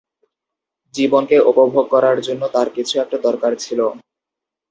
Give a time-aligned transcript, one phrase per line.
[0.93, 3.79] জীবনকে উপভোগ করার জন্য তার কিছু একটা দরকার ছিল।